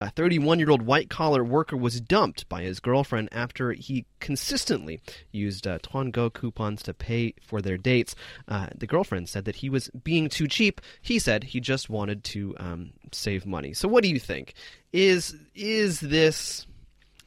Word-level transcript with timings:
A 0.00 0.10
31 0.10 0.60
year 0.60 0.70
old 0.70 0.82
white 0.82 1.10
collar 1.10 1.42
worker 1.42 1.76
was 1.76 2.00
dumped 2.00 2.48
by 2.48 2.62
his 2.62 2.78
girlfriend 2.78 3.30
after 3.32 3.72
he 3.72 4.06
consistently 4.20 5.00
used 5.32 5.66
uh, 5.66 5.80
tuangou 5.80 6.32
coupons 6.32 6.84
to 6.84 6.94
pay 6.94 7.34
for 7.44 7.60
their 7.60 7.76
dates. 7.76 8.14
Uh, 8.46 8.68
the 8.76 8.86
girlfriend 8.86 9.28
said 9.28 9.44
that 9.46 9.56
he 9.56 9.68
was 9.68 9.90
being 10.04 10.28
too 10.28 10.46
cheap. 10.46 10.80
He 11.02 11.18
said 11.18 11.42
he 11.42 11.58
just 11.58 11.90
wanted 11.90 12.22
to 12.24 12.54
um, 12.58 12.92
save 13.10 13.44
money. 13.44 13.72
So, 13.72 13.88
what 13.88 14.04
do 14.04 14.08
you 14.08 14.20
think? 14.20 14.54
Is 14.92 15.34
is 15.56 15.98
this 15.98 16.64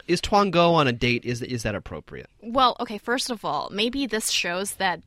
is 0.08 0.22
tuangou 0.22 0.74
on 0.74 0.88
a 0.88 0.94
date? 0.94 1.26
Is 1.26 1.42
is 1.42 1.64
that 1.64 1.76
appropriate? 1.76 2.30
Well, 2.42 2.78
okay. 2.80 2.98
First 2.98 3.30
of 3.30 3.44
all, 3.44 3.70
maybe 3.70 4.06
this 4.06 4.30
shows 4.30 4.76
that 4.76 5.02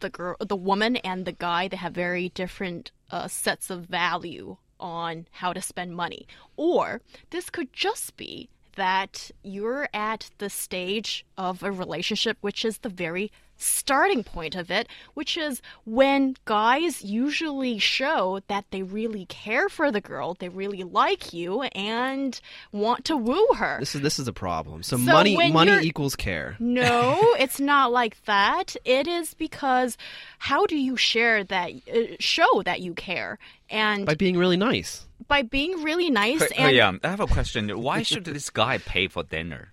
the 0.00 0.10
girl, 0.10 0.36
the 0.38 0.54
woman, 0.54 0.96
and 0.96 1.24
the 1.24 1.32
guy 1.32 1.68
they 1.68 1.78
have 1.78 1.94
very 1.94 2.28
different 2.28 2.90
uh, 3.10 3.26
sets 3.26 3.70
of 3.70 3.86
value 3.86 4.58
on 4.80 5.26
how 5.30 5.52
to 5.52 5.62
spend 5.62 5.96
money. 5.96 6.26
Or 6.56 7.00
this 7.30 7.50
could 7.50 7.72
just 7.72 8.16
be 8.16 8.48
that 8.76 9.30
you're 9.42 9.88
at 9.94 10.30
the 10.38 10.50
stage 10.50 11.24
of 11.36 11.62
a 11.62 11.72
relationship 11.72 12.36
which 12.42 12.64
is 12.64 12.78
the 12.78 12.88
very 12.88 13.32
starting 13.56 14.24
point 14.24 14.54
of 14.54 14.70
it, 14.70 14.88
which 15.14 15.36
is 15.36 15.62
when 15.84 16.36
guys 16.44 17.02
usually 17.02 17.78
show 17.78 18.40
that 18.48 18.64
they 18.70 18.82
really 18.82 19.26
care 19.26 19.68
for 19.68 19.90
the 19.90 20.00
girl, 20.00 20.34
they 20.38 20.48
really 20.48 20.82
like 20.82 21.32
you, 21.32 21.62
and 21.62 22.40
want 22.72 23.04
to 23.06 23.16
woo 23.16 23.46
her. 23.56 23.78
This 23.80 23.94
is 23.94 24.00
this 24.02 24.18
is 24.18 24.28
a 24.28 24.32
problem. 24.32 24.82
So, 24.82 24.96
so 24.96 25.02
money 25.02 25.36
money 25.50 25.86
equals 25.86 26.16
care. 26.16 26.56
No, 26.58 27.18
it's 27.38 27.60
not 27.60 27.92
like 27.92 28.22
that. 28.24 28.76
It 28.84 29.06
is 29.06 29.34
because 29.34 29.96
how 30.38 30.66
do 30.66 30.76
you 30.76 30.96
share 30.96 31.44
that 31.44 31.72
uh, 31.92 32.16
show 32.18 32.62
that 32.64 32.80
you 32.80 32.94
care 32.94 33.38
and 33.70 34.06
by 34.06 34.14
being 34.14 34.36
really 34.36 34.56
nice 34.56 35.06
by 35.28 35.42
being 35.42 35.82
really 35.82 36.10
nice. 36.10 36.42
and 36.52 36.74
yeah, 36.74 36.92
I 37.02 37.08
have 37.08 37.20
a 37.20 37.26
question. 37.26 37.68
Why 37.80 38.02
should 38.02 38.24
this 38.24 38.50
guy 38.50 38.78
pay 38.78 39.08
for 39.08 39.22
dinner? 39.22 39.72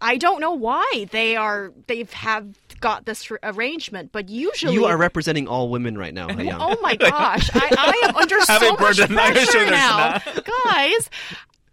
I 0.00 0.16
don't 0.16 0.40
know 0.40 0.52
why 0.52 1.06
they 1.10 1.36
are. 1.36 1.72
They 1.86 1.98
have 1.98 2.12
have 2.12 2.54
got 2.80 3.04
this 3.04 3.30
arrangement, 3.42 4.10
but 4.12 4.28
usually 4.28 4.74
you 4.74 4.86
are 4.86 4.96
representing 4.96 5.46
all 5.46 5.68
women 5.68 5.96
right 5.96 6.14
now. 6.14 6.28
oh 6.30 6.76
my 6.80 6.96
gosh, 6.96 7.50
I, 7.54 7.68
I 7.78 8.08
am 8.08 8.16
under 8.16 8.40
so 8.40 8.72
much 8.72 8.98
pressure 8.98 9.70
now, 9.70 10.18
guys. 10.64 11.10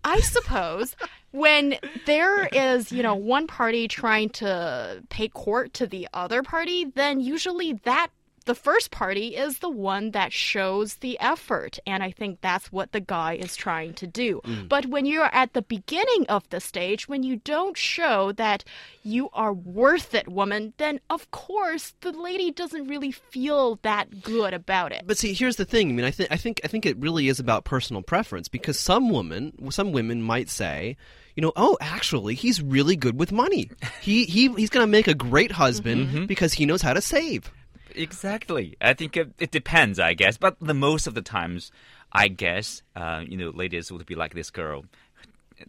I 0.04 0.20
suppose 0.22 0.96
when 1.32 1.78
there 2.06 2.48
is, 2.48 2.92
you 2.92 3.04
know, 3.04 3.16
one 3.16 3.48
party 3.48 3.88
trying 3.88 4.30
to 4.30 5.04
pay 5.10 5.28
court 5.28 5.74
to 5.76 5.88
the 5.88 6.08
other 6.14 6.44
party, 6.44 6.86
then 6.86 7.20
usually 7.20 7.74
that 7.84 8.08
the 8.48 8.56
first 8.56 8.90
party 8.92 9.36
is 9.36 9.60
the 9.60 9.70
one 9.70 10.12
that 10.12 10.34
shows 10.34 10.96
the 10.96 11.20
effort. 11.20 11.78
And 11.86 12.02
I 12.02 12.12
think 12.12 12.42
that's 12.42 12.72
what 12.72 12.94
the 12.94 13.00
guy 13.00 13.34
is 13.34 13.56
trying 13.56 13.94
to 13.96 14.08
do. 14.08 14.42
Mm. 14.44 14.68
But 14.68 14.88
when 14.88 15.06
you're 15.06 15.34
at 15.34 15.54
the 15.54 15.62
beginning 15.62 16.26
of 16.30 16.50
the 16.50 16.60
stage, 16.60 17.08
when 17.08 17.24
you 17.24 17.36
don't 17.38 17.78
show 17.78 18.32
that 18.34 18.64
you 19.04 19.30
are 19.34 19.54
worth 19.54 20.16
it, 20.16 20.28
woman, 20.28 20.74
then 20.78 21.00
of 21.10 21.30
course 21.32 21.94
the 22.02 22.12
lady 22.12 22.52
doesn't 22.52 22.88
really 22.88 23.12
feel 23.12 23.80
that 23.84 24.24
good 24.24 24.54
about 24.54 24.92
it. 24.92 25.04
But 25.06 25.18
see, 25.18 25.34
here's 25.34 25.58
the 25.58 25.66
thing. 25.66 25.90
I 25.90 25.94
mean, 25.94 26.06
I 26.06 26.12
think 26.12 26.32
I 26.32 26.38
think 26.38 26.62
I 26.64 26.68
think 26.68 26.86
it 26.86 26.98
really 26.98 27.28
is 27.28 27.40
about 27.40 27.66
personal 27.66 28.02
preference 28.02 28.48
because 28.48 28.80
some 28.80 29.10
women, 29.10 29.72
some 29.72 29.92
women 29.92 30.22
might 30.24 30.50
say, 30.50 30.96
you 31.36 31.42
know, 31.42 31.52
oh, 31.56 31.78
actually, 31.82 32.34
he's 32.34 32.62
really 32.62 32.96
good 32.96 33.20
with 33.20 33.32
money. 33.32 33.70
He 34.02 34.24
he 34.26 34.48
he's 34.54 34.70
going 34.70 34.86
to 34.86 34.92
make 34.92 35.08
a 35.08 35.14
great 35.14 35.52
husband 35.52 36.08
mm-hmm. 36.08 36.26
because 36.26 36.54
he 36.54 36.66
knows 36.66 36.82
how 36.82 36.94
to 36.94 37.02
save 37.02 37.52
exactly. 37.98 38.76
I 38.82 38.94
think 38.94 39.18
it, 39.18 39.32
it, 39.40 39.52
depends, 39.52 40.00
I 40.00 40.14
guess. 40.14 40.38
But 40.38 40.58
the 40.60 40.74
most 40.74 41.08
of 41.08 41.14
the 41.14 41.22
times, 41.22 41.72
I 42.12 42.28
guess, 42.28 42.82
uh, 42.96 43.24
you 43.28 43.38
know, 43.38 43.50
ladies 43.50 43.92
would 43.92 44.06
be 44.06 44.16
like 44.16 44.34
this 44.34 44.50
girl 44.50 44.86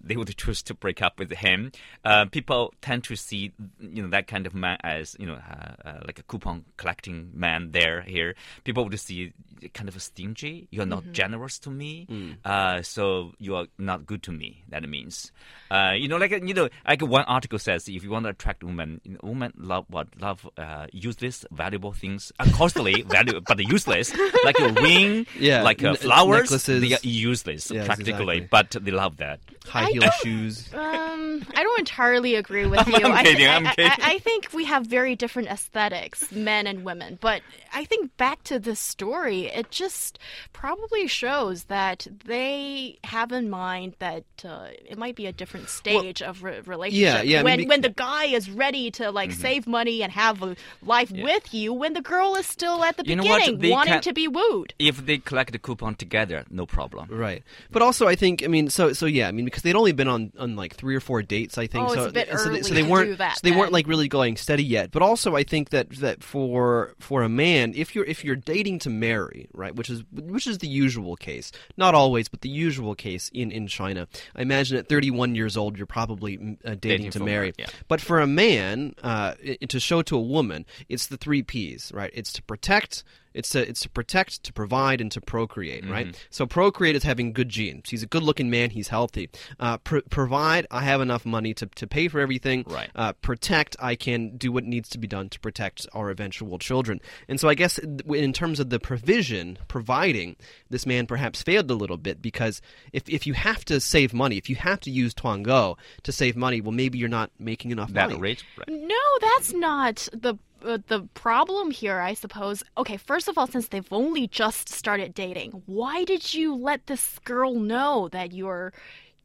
they 0.03 0.17
would 0.17 0.29
choose 0.37 0.63
to 0.63 0.75
break 0.75 1.03
up 1.03 1.19
with 1.19 1.33
him. 1.33 1.73
Uh, 2.05 2.27
people 2.27 2.73
tend 2.81 3.05
to 3.05 3.17
see 3.17 3.53
you 3.81 4.03
know 4.03 4.09
that 4.09 4.27
kind 4.27 4.47
of 4.47 4.55
man 4.55 4.79
as 4.83 5.17
you 5.19 5.27
know 5.27 5.35
uh, 5.35 5.89
uh, 5.89 6.01
like 6.07 6.19
a 6.19 6.23
coupon 6.23 6.65
collecting 6.77 7.31
man 7.35 7.71
there 7.73 8.03
here. 8.03 8.35
People 8.65 8.85
would 8.85 8.99
see 9.01 9.33
kind 9.75 9.89
of 9.89 9.97
a 9.97 10.01
stingy. 10.01 10.69
You're 10.71 10.87
not 10.87 11.03
mm-hmm. 11.03 11.13
generous 11.13 11.59
to 11.61 11.71
me, 11.71 12.07
mm. 12.11 12.85
so 12.85 13.33
you 13.39 13.57
are 13.57 13.67
not 13.79 14.07
good 14.07 14.23
to 14.25 14.33
me. 14.33 14.63
That 14.69 14.89
means 14.89 15.33
uh, 15.71 15.93
you 15.97 16.09
know 16.09 16.17
like 16.17 16.31
you 16.31 16.55
know 16.55 16.69
like 16.87 17.03
one 17.03 17.25
article 17.25 17.59
says 17.59 17.89
if 17.89 18.03
you 18.03 18.11
want 18.11 18.25
to 18.25 18.31
attract 18.31 18.65
women, 18.65 19.01
women 19.23 19.53
love 19.57 19.87
what 19.89 20.09
love 20.21 20.49
uh, 20.57 20.87
useless 20.93 21.45
valuable 21.51 21.93
things, 21.93 22.33
costly 22.53 23.03
value 23.09 23.41
but 23.47 23.59
useless 23.59 24.15
like 24.45 24.59
a 24.61 24.73
ring, 24.73 25.27
yeah, 25.39 25.63
like 25.63 25.81
flowers. 25.81 26.51
Necklaces. 26.51 26.81
They 26.81 26.95
are 26.95 26.99
useless 27.03 27.71
yes, 27.71 27.87
practically, 27.87 28.39
exactly. 28.39 28.49
but 28.51 28.85
they 28.85 28.91
love 28.91 29.19
that 29.19 29.41
high 29.69 29.87
heel 29.87 30.11
shoes. 30.23 30.69
Um, 30.79 31.45
I 31.55 31.63
don't 31.63 31.79
entirely 31.79 32.35
agree 32.35 32.67
with 32.67 32.87
you. 32.87 32.95
I'm, 32.95 33.25
kidding. 33.25 33.47
I, 33.47 33.57
I'm 33.57 33.65
kidding. 33.67 33.91
I, 33.91 34.15
I, 34.15 34.19
think 34.19 34.49
we 34.53 34.65
have 34.65 34.87
very 34.87 35.17
different 35.17 35.49
aesthetics, 35.49 36.31
men 36.31 36.67
and 36.67 36.85
women. 36.85 37.19
But 37.21 37.43
I 37.73 37.85
think 37.85 38.17
back 38.17 38.43
to 38.45 38.59
this 38.59 38.79
story, 38.79 39.47
it 39.47 39.71
just 39.71 40.19
probably 40.53 41.07
shows 41.07 41.65
that 41.65 42.07
they 42.25 42.99
have 43.05 43.33
in 43.33 43.51
mind 43.51 43.95
that 43.99 44.25
uh, 44.45 44.69
it 44.85 44.99
might 44.99 45.17
be 45.17 45.27
a 45.27 45.33
different 45.33 45.69
stage 45.69 46.21
well, 46.21 46.31
of 46.31 46.43
re- 46.43 46.61
relationship. 46.61 47.25
Yeah, 47.25 47.39
yeah. 47.39 47.43
When 47.43 47.55
I 47.55 47.57
mean, 47.57 47.69
when 47.69 47.81
the 47.81 47.91
guy 47.91 48.27
is 48.27 48.51
ready 48.51 48.91
to 48.93 49.11
like 49.11 49.31
mm-hmm. 49.31 49.41
save 49.41 49.67
money 49.67 50.03
and 50.03 50.13
have 50.13 50.43
a 50.43 50.57
life 50.83 51.11
yeah. 51.11 51.25
with 51.25 51.53
you, 51.53 51.73
when 51.73 51.95
the 51.95 52.03
girl 52.03 52.37
is 52.37 52.47
still 52.47 52.85
at 52.85 52.97
the 52.97 53.05
you 53.05 53.17
beginning 53.17 53.71
wanting 53.71 54.01
to 54.01 54.13
be 54.13 54.29
wooed. 54.29 54.75
If 54.79 55.05
they 55.07 55.19
collect 55.19 55.53
the 55.53 55.59
coupon 55.59 55.95
together, 55.97 56.45
no 56.51 56.67
problem. 56.67 57.09
Right. 57.11 57.43
But 57.71 57.83
also, 57.83 58.07
I 58.07 58.15
think, 58.15 58.45
I 58.45 58.47
mean, 58.47 58.71
so 58.71 58.93
so 58.93 59.07
yeah, 59.07 59.29
I 59.29 59.33
mean, 59.33 59.45
because 59.59 59.73
they'd 59.73 59.79
only 59.79 59.93
been 59.93 60.09
on 60.09 60.33
on 60.39 60.57
like 60.57 60.77
three 60.77 60.95
or 60.95 61.01
four 61.01 61.23
dates, 61.23 61.59
I 61.59 61.67
think. 61.67 61.89
Oh, 61.89 61.95
so, 61.95 62.05
it's 62.05 62.11
a 62.11 62.13
bit 62.13 62.39
so, 62.39 62.49
they, 62.51 62.63
so 62.63 62.75
they 62.75 62.83
weren't 62.83 63.19
that, 63.19 63.37
so 63.37 63.41
they 63.43 63.51
then. 63.51 63.59
weren't 63.59 63.73
like 63.73 63.89
really 63.89 64.09
going 64.09 64.37
steady 64.37 64.63
yet. 64.63 64.91
But 64.93 65.03
also, 65.03 65.35
I 65.35 65.43
think 65.43 65.71
that 65.71 65.91
that 65.97 66.23
for 66.23 66.95
for 67.01 67.23
a 67.23 67.29
man, 67.29 67.73
if 67.75 67.95
you're 67.95 68.05
if 68.05 68.25
you're 68.25 68.37
dating 68.37 68.81
to 68.81 68.91
marry, 68.91 69.49
right, 69.53 69.75
which 69.75 69.91
is 69.91 70.05
which 70.13 70.47
is 70.47 70.59
the 70.59 70.69
usual 70.69 71.17
case, 71.17 71.51
not 71.77 71.95
always, 71.95 72.29
but 72.29 72.43
the 72.43 72.49
usual 72.49 72.95
case 72.95 73.31
in 73.35 73.51
in 73.51 73.67
China. 73.67 74.07
I 74.37 74.43
imagine 74.43 74.79
at 74.79 74.89
31 74.89 75.35
years 75.35 75.57
old, 75.57 75.77
you're 75.77 75.87
probably 75.87 76.39
mm, 76.39 76.53
uh, 76.65 76.71
dating, 76.71 76.79
dating, 76.81 77.11
to 77.13 77.21
marry. 77.25 77.53
yeah. 77.59 77.67
But 77.89 78.01
for 78.01 78.21
a 78.21 78.27
man, 78.27 78.95
uh, 79.03 79.35
it, 79.43 79.69
to 79.71 79.81
show 79.81 80.03
to 80.03 80.17
a 80.17 80.21
woman, 80.21 80.67
it's 80.89 81.07
the 81.09 81.17
three 81.17 81.43
P's, 81.43 81.91
right? 81.93 82.11
It's 82.15 82.33
to 82.35 82.43
protect 82.43 83.03
it's 83.35 83.51
to 83.51 83.69
it's 83.69 83.81
to 83.81 83.89
protect, 83.89 84.43
to 84.45 84.53
provide, 84.53 85.01
and 85.01 85.11
to 85.13 85.21
procreate, 85.21 85.85
mm-hmm. 85.85 85.93
right? 85.93 86.27
So 86.31 86.47
procreate 86.47 86.97
is 86.97 87.05
having 87.05 87.33
good 87.33 87.49
genes. 87.49 87.91
He's 87.91 88.03
a 88.03 88.07
good-looking 88.07 88.51
man. 88.51 88.71
He's 88.71 88.89
healthy. 88.89 89.31
Uh, 89.59 89.79
pr- 89.79 89.99
provide, 90.11 90.67
I 90.71 90.83
have 90.83 91.01
enough 91.01 91.25
money 91.25 91.55
to, 91.55 91.67
to 91.67 91.87
pay 91.87 92.09
for 92.09 92.21
everything. 92.21 92.65
Right. 92.67 92.91
Uh, 92.95 93.13
protect, 93.13 93.77
I 93.81 93.95
can 93.95 94.37
do 94.37 94.53
what 94.53 94.65
needs 94.65 94.89
to 94.91 94.99
be 94.99 95.07
done 95.07 95.29
to 95.31 95.41
protect 95.41 95.87
our 95.93 96.11
eventual 96.11 96.59
children. 96.59 97.01
And 97.29 97.39
so 97.41 97.49
I 97.49 97.55
guess 97.55 97.79
in 97.79 98.33
terms 98.33 98.61
of 98.61 98.71
the 98.71 98.81
provision, 98.81 99.59
providing, 99.69 100.37
this 100.71 100.87
man 100.87 101.07
perhaps 101.07 101.43
failed 101.43 101.71
a 101.71 101.75
little 101.75 101.97
bit 101.97 102.21
because 102.23 102.61
if 102.93 103.09
if 103.09 103.27
you 103.27 103.35
have 103.35 103.65
to 103.67 103.81
save 103.81 104.13
money, 104.13 104.37
if 104.37 104.49
you 104.51 104.57
have 104.57 104.81
to 104.81 104.91
use 104.91 105.15
tuangou 105.15 105.77
to 106.03 106.13
save 106.13 106.37
money, 106.37 106.61
well, 106.61 106.73
maybe 106.73 106.99
you're 106.99 107.09
not 107.09 107.31
making 107.39 107.71
enough 107.71 107.93
that 107.93 108.11
money. 108.11 108.21
Rate, 108.21 108.45
right. 108.57 108.69
No, 108.69 108.97
that's 109.21 109.53
not 109.53 110.09
the 110.13 110.37
uh, 110.65 110.79
the 110.87 111.03
problem 111.15 111.71
here, 111.71 112.01
I 112.01 112.15
suppose. 112.15 112.63
Okay, 112.77 112.97
first 112.97 113.29
of 113.29 113.39
all, 113.39 113.47
since 113.47 113.69
they've 113.69 113.93
only 113.93 114.27
just 114.27 114.69
started 114.69 115.15
dating, 115.15 115.63
why 115.67 116.05
did 116.05 116.35
you 116.35 116.55
let 116.55 116.87
this 116.87 117.19
girl 117.25 117.55
know 117.55 118.09
that 118.13 118.33
you're 118.33 118.73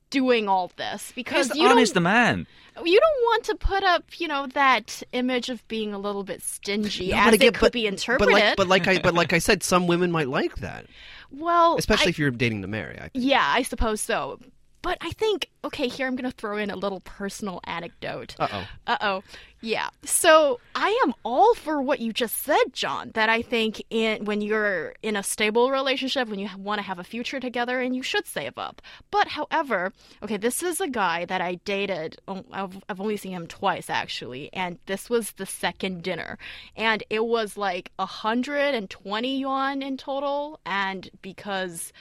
doing 0.09 0.47
all 0.47 0.71
this? 0.77 1.11
Because 1.15 1.47
He's 1.47 1.57
you 1.57 1.67
honest 1.67 1.95
don't, 1.95 2.03
man. 2.03 2.47
You 2.83 2.99
don't 2.99 3.23
want 3.23 3.43
to 3.45 3.55
put 3.55 3.83
up, 3.83 4.19
you 4.19 4.27
know, 4.27 4.47
that 4.53 5.03
image 5.11 5.49
of 5.49 5.67
being 5.67 5.93
a 5.93 5.99
little 5.99 6.23
bit 6.23 6.41
stingy 6.41 7.11
no, 7.11 7.17
as 7.17 7.33
it 7.33 7.39
could 7.39 7.59
but, 7.59 7.71
be 7.71 7.87
interpreted. 7.87 8.33
But 8.33 8.41
like, 8.41 8.55
but 8.55 8.67
like 8.67 8.87
I, 8.87 9.01
but 9.01 9.13
like 9.13 9.33
I 9.33 9.39
said, 9.39 9.63
some 9.63 9.87
women 9.87 10.11
might 10.11 10.29
like 10.29 10.55
that. 10.57 10.85
Well, 11.35 11.77
especially 11.77 12.07
I, 12.07 12.09
if 12.09 12.19
you're 12.19 12.29
dating 12.29 12.61
to 12.61 12.67
marry. 12.67 12.99
I 12.99 13.09
yeah, 13.15 13.43
I 13.43 13.63
suppose 13.63 14.01
so. 14.01 14.39
But 14.83 14.97
I 14.99 15.11
think, 15.11 15.49
okay, 15.63 15.87
here 15.87 16.05
I'm 16.05 16.17
going 16.17 16.29
to 16.29 16.37
throw 16.37 16.57
in 16.57 16.69
a 16.69 16.75
little 16.75 16.99
personal 16.99 17.61
anecdote. 17.63 18.35
Uh 18.37 18.47
oh. 18.51 18.67
Uh 18.85 18.97
oh. 19.01 19.23
Yeah. 19.61 19.87
So 20.03 20.59
I 20.75 20.89
am 21.05 21.13
all 21.23 21.55
for 21.55 21.81
what 21.81 22.01
you 22.01 22.11
just 22.11 22.43
said, 22.43 22.73
John, 22.73 23.11
that 23.13 23.29
I 23.29 23.41
think 23.41 23.81
in, 23.89 24.25
when 24.25 24.41
you're 24.41 24.93
in 25.01 25.15
a 25.15 25.23
stable 25.23 25.71
relationship, 25.71 26.27
when 26.27 26.37
you 26.37 26.49
want 26.57 26.79
to 26.79 26.85
have 26.85 26.99
a 26.99 27.03
future 27.05 27.39
together, 27.39 27.79
and 27.79 27.95
you 27.95 28.03
should 28.03 28.27
save 28.27 28.57
up. 28.57 28.81
But 29.09 29.29
however, 29.29 29.93
okay, 30.21 30.35
this 30.35 30.61
is 30.61 30.81
a 30.81 30.89
guy 30.89 31.23
that 31.25 31.39
I 31.39 31.55
dated. 31.63 32.17
Oh, 32.27 32.43
I've, 32.51 32.77
I've 32.89 32.99
only 32.99 33.15
seen 33.15 33.31
him 33.31 33.47
twice, 33.47 33.89
actually. 33.89 34.49
And 34.51 34.79
this 34.85 35.09
was 35.09 35.31
the 35.31 35.45
second 35.45 36.03
dinner. 36.03 36.37
And 36.75 37.01
it 37.09 37.23
was 37.23 37.55
like 37.55 37.89
120 37.95 39.37
yuan 39.39 39.81
in 39.81 39.95
total. 39.95 40.59
And 40.65 41.09
because 41.21 41.93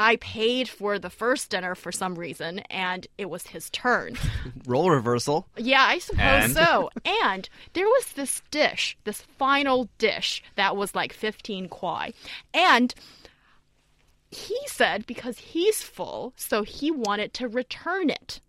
I 0.00 0.16
paid 0.16 0.68
for 0.68 0.98
the 0.98 1.10
first 1.10 1.50
dinner 1.50 1.74
for 1.74 1.90
some 1.90 2.14
reason, 2.14 2.60
and 2.70 3.06
it 3.18 3.28
was 3.28 3.48
his 3.48 3.68
turn. 3.70 4.14
Role 4.66 4.90
reversal. 4.90 5.48
Yeah, 5.56 5.82
I 5.82 5.98
suppose 5.98 6.20
and? 6.44 6.52
so. 6.52 6.90
And 7.24 7.48
there 7.72 7.86
was 7.86 8.12
this 8.12 8.40
dish, 8.52 8.96
this 9.02 9.22
final 9.22 9.88
dish 9.98 10.40
that 10.54 10.76
was 10.76 10.94
like 10.94 11.12
15 11.12 11.68
kwai. 11.68 12.12
And 12.54 12.94
he 14.30 14.56
said 14.66 15.04
because 15.06 15.38
he's 15.38 15.82
full, 15.82 16.32
so 16.36 16.62
he 16.62 16.90
wanted 16.92 17.32
to 17.34 17.48
return 17.48 18.08
it. 18.08 18.40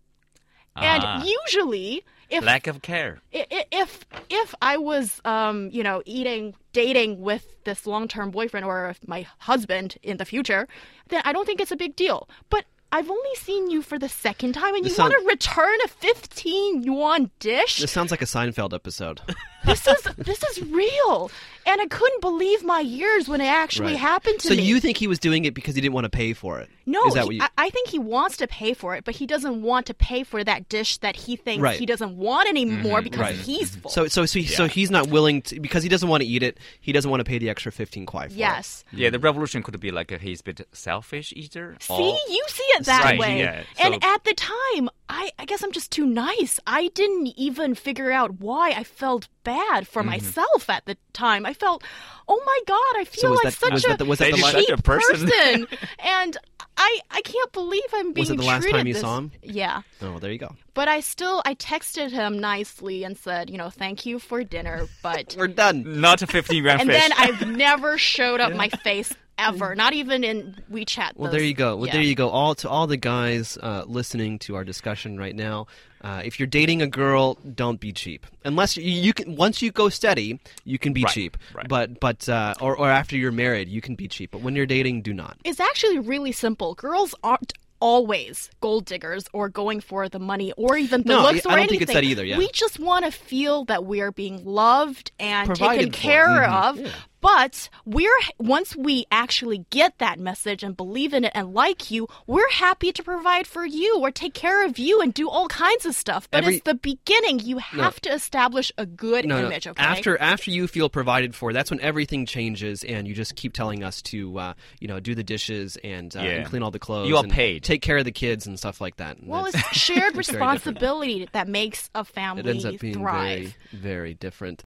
And 0.76 1.04
Ah. 1.04 1.24
usually, 1.48 2.04
if 2.30 2.44
Lack 2.44 2.68
of 2.68 2.82
care. 2.82 3.20
If 3.32 4.06
if 4.30 4.54
I 4.62 4.78
was 4.78 5.20
um 5.26 5.70
you 5.72 5.84
know 5.84 6.02
eating 6.06 6.56
dating 6.74 7.22
with 7.22 7.46
this 7.64 7.86
long-term 7.88 8.32
boyfriend 8.32 8.66
or 8.66 8.96
my 9.08 9.26
husband 9.40 9.98
in 10.04 10.18
the 10.18 10.26
future 10.26 10.68
then 11.10 11.22
I 11.26 11.34
don't 11.34 11.46
think 11.46 11.60
it's 11.62 11.72
a 11.72 11.76
big 11.76 11.96
deal 11.96 12.30
but 12.50 12.66
I've 12.92 13.10
only 13.10 13.36
seen 13.36 13.70
you 13.70 13.82
for 13.84 14.00
the 14.00 14.10
second 14.10 14.54
time 14.54 14.74
and 14.76 14.84
you 14.84 14.90
This 14.90 14.98
want 14.98 15.14
to 15.14 15.24
return 15.28 15.78
a 15.86 15.88
15 15.88 16.84
yuan 16.84 17.30
dish 17.40 17.80
This 17.80 17.92
sounds 17.92 18.12
like 18.12 18.22
a 18.22 18.26
Seinfeld 18.26 18.74
episode. 18.74 19.22
this 19.66 19.88
is 19.88 20.02
this 20.18 20.44
is 20.44 20.62
real 20.64 21.30
and 21.72 21.82
I 21.82 21.88
couldn't 21.88 22.22
believe 22.22 22.64
my 22.64 22.82
ears 22.82 23.28
when 23.30 23.42
it 23.42 23.46
actually 23.48 23.94
Right. 23.94 23.98
happened 24.00 24.40
to 24.40 24.48
so 24.48 24.54
me 24.56 24.58
So 24.62 24.64
you 24.64 24.80
think 24.80 24.98
he 24.98 25.08
was 25.08 25.20
doing 25.20 25.46
it 25.46 25.54
because 25.54 25.76
he 25.76 25.82
didn't 25.82 25.94
want 25.94 26.06
to 26.06 26.10
pay 26.10 26.34
for 26.34 26.60
it? 26.60 26.70
no, 26.86 27.06
Is 27.06 27.14
that 27.14 27.22
he- 27.22 27.26
what 27.28 27.36
you? 27.36 27.42
I, 27.44 27.50
I 27.66 27.70
think 27.70 27.90
he 27.90 28.00
wants 28.00 28.38
to 28.38 28.48
pay 28.48 28.74
for 28.74 28.96
it, 28.96 29.04
but 29.06 29.16
he 29.16 29.26
doesn't 29.28 29.62
want 29.62 29.86
to 29.88 29.94
pay 29.94 30.24
for 30.24 30.44
that 30.44 30.68
dish 30.70 30.98
that 30.98 31.16
he 31.16 31.36
thinks 31.36 31.62
Right. 31.62 31.78
he 31.80 31.86
doesn't 31.86 32.18
want 32.18 32.50
anymore 32.50 32.98
mm-hmm. 33.00 33.04
because 33.04 33.20
right. 33.20 33.36
he's 33.36 33.76
full. 33.76 33.92
so 33.92 34.08
so 34.08 34.26
so, 34.26 34.40
he, 34.40 34.46
so 34.48 34.68
he's 34.68 34.90
not 34.90 35.08
willing 35.10 35.42
to 35.44 35.60
because 35.60 35.84
he 35.84 35.90
doesn't 35.90 36.10
want 36.10 36.22
to 36.24 36.28
eat 36.28 36.42
it. 36.44 36.58
He 36.82 36.92
doesn't 36.92 37.10
want 37.10 37.22
to 37.22 37.26
pay 37.26 37.38
the 37.38 37.50
extra 37.50 37.72
fifteen 37.72 38.06
kwai 38.06 38.28
for 38.28 38.34
it. 38.34 38.38
yes. 38.38 38.84
Yeah, 38.92 39.10
the 39.12 39.20
revolution 39.20 39.62
could 39.64 39.80
be 39.80 39.92
like 39.92 40.12
a, 40.12 40.18
he's 40.18 40.40
a 40.42 40.44
bit 40.44 40.68
selfish 40.74 41.32
either. 41.36 41.78
See, 41.80 41.94
or- 41.94 42.18
you 42.34 42.44
see 42.48 42.64
it 42.78 42.86
that 42.86 43.04
Right, 43.04 43.20
way. 43.20 43.40
yeah, 43.40 43.64
And 43.80 44.04
at 44.04 44.24
the 44.24 44.34
time, 44.34 44.90
I, 45.12 45.32
I 45.40 45.46
guess 45.46 45.64
I'm 45.64 45.72
just 45.72 45.92
too 45.92 46.06
nice. 46.06 46.60
I 46.68 46.90
didn't 46.94 47.28
even 47.36 47.74
figure 47.74 48.12
out 48.12 48.40
why 48.40 48.70
I 48.72 48.84
felt 48.84 49.28
bad 49.44 49.88
for 49.88 50.02
Mm-hmm. 50.02 50.10
myself 50.12 50.70
at 50.70 50.86
the 50.86 50.98
time. 51.14 51.46
I 51.48 51.54
felt, 51.54 51.84
oh 52.28 52.42
my 52.46 52.60
god, 52.68 53.02
I 53.02 53.06
feel 53.06 53.32
was 53.32 53.44
like 53.44 53.56
that- 53.58 53.72
was 53.74 53.82
such 53.82 53.90
that 53.90 53.98
the- 53.98 54.06
a 54.06 54.08
was 54.08 54.20
that 54.20 54.34
cheap 54.36 54.46
Such 54.46 54.70
a 54.70 54.78
person. 54.82 55.28
person. 55.30 55.68
and 56.00 56.38
I 56.78 57.00
I 57.12 57.22
can't 57.22 57.52
believe 57.52 57.84
I'm 57.94 58.14
being 58.14 58.22
Was 58.24 58.30
it 58.32 58.38
the 58.38 58.44
last 58.44 58.62
treated 58.62 58.78
time 58.78 58.88
you 58.88 58.94
this- 58.94 59.02
saw 59.02 59.18
him? 59.18 59.32
Yeah. 59.42 59.82
Oh, 60.02 60.12
well, 60.12 60.20
there 60.20 60.32
you 60.32 60.38
go. 60.38 60.56
But 60.76 60.88
I 60.88 61.00
still 61.00 61.42
I 61.44 61.56
texted 61.56 62.12
him 62.12 62.38
nicely 62.40 63.04
and 63.04 63.18
said, 63.18 63.50
you 63.50 63.58
know, 63.58 63.70
thank 63.72 64.06
you 64.06 64.20
for 64.20 64.44
dinner, 64.44 64.88
but 65.02 65.36
We're 65.40 65.48
done. 65.48 66.00
Not 66.00 66.22
a 66.22 66.28
15 66.28 66.62
grand. 66.64 66.82
and 66.82 66.90
fish. 66.90 67.02
then 67.02 67.12
I've 67.18 67.48
never 67.48 67.98
showed 67.98 68.40
up 68.40 68.54
my 68.64 68.70
face 68.70 69.12
ever, 69.40 69.76
not 69.76 69.94
even 69.94 70.24
in 70.24 70.56
WeChat. 70.72 71.12
Well, 71.16 71.32
those- 71.32 71.40
there 71.40 71.48
you 71.48 71.54
go. 71.54 71.76
Well, 71.78 71.88
yeah. 71.88 71.94
there 71.94 72.02
you 72.02 72.16
go. 72.16 72.30
All 72.30 72.56
to 72.56 72.70
all 72.70 72.88
the 72.88 72.98
guys 72.98 73.58
uh, 73.62 73.84
listening 73.88 74.40
to 74.40 74.56
our 74.56 74.64
discussion 74.64 75.18
right 75.18 75.36
now. 75.36 75.68
Uh, 76.02 76.22
if 76.24 76.40
you're 76.40 76.48
dating 76.48 76.82
a 76.82 76.88
girl, 76.88 77.34
don't 77.56 77.80
be 77.80 77.92
cheap. 77.92 78.26
Unless 78.46 78.78
you, 78.78 78.84
you 78.90 79.14
can, 79.14 79.36
once 79.36 79.62
you 79.62 79.70
go 79.72 79.90
steady, 79.90 80.40
you 80.64 80.80
can 80.80 80.94
be 80.94 81.04
Right, 81.04 81.14
cheap. 81.14 81.38
right. 81.54 81.68
But 81.68 82.00
but 82.00 82.28
uh, 82.30 82.54
or 82.62 82.78
or 82.78 82.90
after 82.90 83.18
you're 83.18 83.34
married, 83.34 83.68
you 83.68 83.82
can 83.82 83.96
be 83.96 84.08
cheap. 84.08 84.32
But 84.32 84.42
when 84.42 84.56
you're 84.56 84.66
dating, 84.66 85.02
do 85.02 85.14
not. 85.14 85.38
It's 85.44 85.60
actually 85.60 86.00
really 86.00 86.32
simple. 86.32 86.74
Girls 86.76 87.14
aren't 87.24 87.52
always 87.82 88.50
gold 88.60 88.84
diggers 88.86 89.26
or 89.34 89.48
going 89.50 89.80
for 89.80 90.10
the 90.10 90.20
money 90.20 90.52
or 90.58 90.76
even 90.78 91.02
the 91.04 91.08
No, 91.14 91.22
looks 91.22 91.46
I 91.46 91.50
or 91.50 91.52
don't 91.52 91.60
anything. 91.60 91.70
think 91.70 91.82
it's 91.84 91.94
that 91.94 92.04
either, 92.04 92.26
yeah. 92.26 92.38
We 92.38 92.50
just 92.52 92.78
want 92.78 93.06
to 93.06 93.12
feel 93.12 93.64
that 93.66 93.86
we 93.86 94.02
are 94.02 94.12
being 94.12 94.44
loved 94.44 95.12
and 95.18 95.48
Provided 95.48 95.78
taken 95.80 95.92
for. 95.94 95.98
care 95.98 96.28
Mhm, 96.28 96.84
of. 96.86 96.94
But 97.22 97.70
we're 97.86 98.10
once 98.38 98.76
we 98.76 99.06
actually 99.12 99.66
get 99.70 99.98
that 99.98 100.20
message 100.20 100.64
and 100.64 100.76
believe 100.78 101.14
in 101.14 101.26
it 101.26 101.32
and 101.36 101.54
like 101.54 101.92
you, 101.92 102.08
we're 102.28 102.50
happy 102.52 102.92
to 102.94 103.04
provide 103.04 103.46
for 103.46 103.66
you 103.66 104.00
or 104.00 104.10
take 104.12 104.34
care 104.34 104.66
of 104.66 104.80
you 104.80 105.02
and 105.02 105.14
do 105.14 105.30
all 105.30 105.48
kinds 105.50 105.86
of 105.86 105.96
stuff. 105.96 106.30
But 106.32 106.44
Every- 106.44 106.56
it's 106.56 106.64
the 106.64 106.76
beginning. 106.76 107.40
You 107.40 107.58
have 107.58 108.00
to 108.02 108.10
establish 108.12 108.72
a 108.78 108.86
good 108.86 109.26
No, 109.26 109.42
no. 109.42 109.48
image. 109.48 109.68
Okay. 109.68 109.82
After 109.84 110.18
after 110.20 110.50
you 110.52 110.68
feel 110.68 110.90
provided 110.90 111.36
for, 111.36 111.52
that's 111.54 111.70
when 111.70 111.82
everything 111.82 112.26
changes, 112.26 112.84
and 112.84 113.08
you 113.08 113.14
just 113.14 113.36
keep 113.36 113.54
telling 113.54 113.84
us 113.84 114.02
to, 114.04 114.40
uh, 114.40 114.54
you 114.80 114.88
know, 114.88 115.00
do 115.00 115.14
the 115.14 115.24
dishes 115.24 115.78
and, 115.84 116.16
uh, 116.16 116.22
Yeah. 116.22 116.30
and 116.32 116.46
clean 116.46 116.64
all 116.64 116.72
the 116.72 116.80
clothes. 116.80 117.10
You 117.10 117.18
are 117.18 117.24
and 117.24 117.32
paid. 117.32 117.64
Take 117.64 117.82
care 117.82 117.98
of 117.98 118.06
the 118.06 118.12
kids 118.12 118.48
and 118.48 118.58
stuff 118.58 118.80
like 118.82 118.96
that. 118.98 119.18
And 119.18 119.28
well, 119.28 119.44
that's- 119.44 119.64
it's 119.72 119.78
shared 119.80 120.18
it's 120.18 120.30
responsibility 120.30 121.28
that 121.34 121.48
makes 121.48 121.90
a 121.94 122.04
family 122.06 122.42
It 122.42 122.48
ends 122.48 122.66
up 122.66 122.80
being 122.80 122.94
thrive. 122.96 123.54
very 123.72 124.00
very 124.00 124.14
different. 124.14 124.58